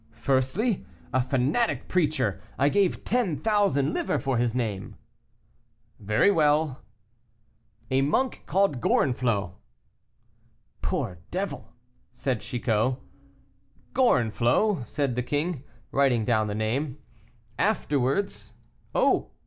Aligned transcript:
"Firstly, 0.17 0.83
a 1.13 1.21
fanatic 1.21 1.87
preacher; 1.87 2.41
I 2.57 2.69
gave 2.69 3.03
ten 3.03 3.37
thousand 3.37 3.93
livres 3.93 4.23
for 4.23 4.37
his 4.39 4.55
name." 4.55 4.95
"Very 5.99 6.31
well." 6.31 6.81
"A 7.91 8.01
monk 8.01 8.41
called 8.47 8.81
Gorenflot." 8.81 9.51
"Poor 10.81 11.19
devil!" 11.29 11.75
said 12.13 12.41
Chicot. 12.41 12.95
"Gorenflot?" 13.93 14.87
said 14.87 15.15
the 15.15 15.21
king, 15.21 15.63
writing 15.91 16.25
down 16.25 16.47
the 16.47 16.55
name; 16.55 16.97
"afterwards" 17.59 18.55
"Oh!" 18.95 19.29